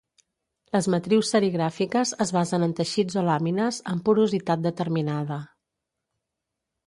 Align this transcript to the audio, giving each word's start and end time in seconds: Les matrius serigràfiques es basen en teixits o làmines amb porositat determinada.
Les 0.75 0.85
matrius 0.93 1.27
serigràfiques 1.33 2.13
es 2.25 2.31
basen 2.37 2.65
en 2.69 2.73
teixits 2.79 3.19
o 3.21 3.25
làmines 3.27 3.79
amb 3.93 4.05
porositat 4.09 4.63
determinada. 4.63 5.37